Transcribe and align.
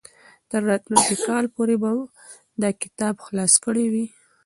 تر 0.49 0.61
راتلونکي 0.69 1.15
کال 1.27 1.45
پورې 1.55 1.75
به 1.81 1.91
ما 1.97 2.03
دا 2.61 2.69
کتاب 2.81 3.15
خلاص 3.25 3.53
کړی 3.65 3.85
وي. 3.93 4.05